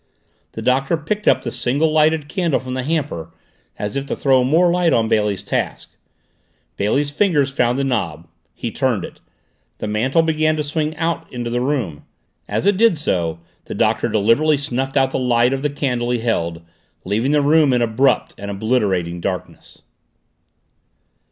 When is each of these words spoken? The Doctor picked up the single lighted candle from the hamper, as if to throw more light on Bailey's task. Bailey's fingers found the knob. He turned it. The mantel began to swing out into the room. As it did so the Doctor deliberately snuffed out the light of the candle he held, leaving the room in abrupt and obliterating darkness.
The 0.53 0.63
Doctor 0.63 0.97
picked 0.97 1.27
up 1.27 1.43
the 1.43 1.51
single 1.51 1.91
lighted 1.91 2.27
candle 2.27 2.59
from 2.59 2.73
the 2.73 2.81
hamper, 2.81 3.29
as 3.77 3.95
if 3.95 4.07
to 4.07 4.15
throw 4.15 4.43
more 4.43 4.71
light 4.71 4.93
on 4.93 5.07
Bailey's 5.07 5.43
task. 5.43 5.91
Bailey's 6.75 7.11
fingers 7.11 7.51
found 7.51 7.77
the 7.77 7.83
knob. 7.83 8.27
He 8.55 8.71
turned 8.71 9.05
it. 9.05 9.19
The 9.77 9.87
mantel 9.87 10.23
began 10.23 10.57
to 10.57 10.63
swing 10.63 10.97
out 10.97 11.31
into 11.31 11.51
the 11.51 11.61
room. 11.61 12.03
As 12.49 12.65
it 12.65 12.77
did 12.77 12.97
so 12.97 13.41
the 13.65 13.75
Doctor 13.75 14.09
deliberately 14.09 14.57
snuffed 14.57 14.97
out 14.97 15.11
the 15.11 15.19
light 15.19 15.53
of 15.53 15.61
the 15.61 15.69
candle 15.69 16.09
he 16.09 16.17
held, 16.17 16.63
leaving 17.05 17.31
the 17.31 17.43
room 17.43 17.71
in 17.71 17.83
abrupt 17.83 18.33
and 18.39 18.49
obliterating 18.49 19.21
darkness. 19.21 19.83